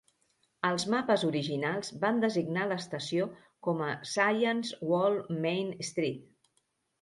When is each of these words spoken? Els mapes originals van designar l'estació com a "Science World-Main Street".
Els 0.67 0.83
mapes 0.93 1.25
originals 1.27 1.91
van 2.05 2.21
designar 2.23 2.63
l'estació 2.71 3.27
com 3.69 3.85
a 3.89 3.91
"Science 4.13 4.81
World-Main 4.93 5.71
Street". 5.93 6.27